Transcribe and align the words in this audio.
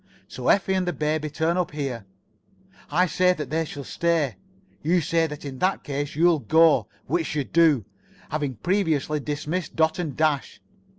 So 0.27 0.47
Effie 0.47 0.73
and 0.73 0.87
the 0.87 0.93
baby 0.93 1.29
turn 1.29 1.57
up 1.57 1.69
here. 1.69 2.07
I 2.89 3.05
say 3.05 3.33
that 3.33 3.51
they 3.51 3.65
shall 3.65 3.83
stay. 3.83 4.37
You 4.81 4.99
say 4.99 5.27
that 5.27 5.45
in 5.45 5.59
that 5.59 5.83
case 5.83 6.15
you'll 6.15 6.39
go, 6.39 6.87
which 7.05 7.35
you 7.35 7.43
do, 7.43 7.85
having 8.31 8.55
previously 8.55 9.19
dismissed 9.19 9.75
Dot 9.75 9.99
and 9.99 10.17
Dash. 10.17 10.59